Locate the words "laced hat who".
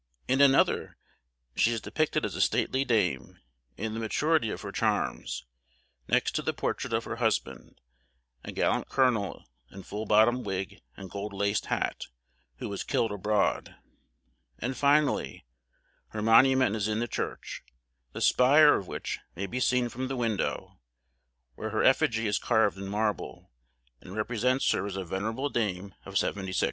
11.33-12.67